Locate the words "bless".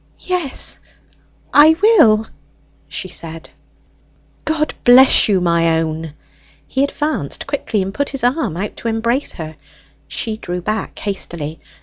4.83-5.29